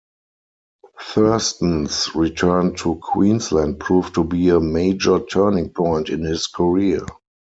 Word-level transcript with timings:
Thurston's 0.99 2.15
return 2.15 2.73
to 2.77 2.95
Queensland 2.95 3.79
proved 3.79 4.15
to 4.15 4.23
be 4.23 4.49
a 4.49 4.59
major 4.59 5.19
turning 5.19 5.69
point 5.69 6.09
in 6.09 6.23
his 6.23 6.47
career. 6.47 7.05